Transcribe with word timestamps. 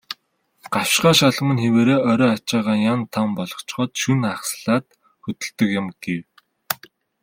"Гавшгай 0.73 1.15
шалмаг 1.19 1.51
нь 1.55 1.63
хэвээрээ, 1.63 1.99
орой 2.09 2.31
ачаагаа 2.35 2.77
ян 2.93 3.01
тан 3.13 3.27
болгочхоод 3.37 3.91
шөнө 4.01 4.27
хагаслаад 4.31 4.85
хөдөлдөг 5.23 5.69
юм" 5.79 5.87
гэв. 6.03 6.21